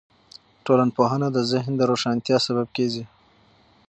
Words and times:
ټولنپوهنه 0.65 1.27
د 1.31 1.37
ذهن 1.51 1.73
د 1.77 1.81
روښانتیا 1.91 2.37
سبب 2.47 2.67
کیږي. 2.77 3.03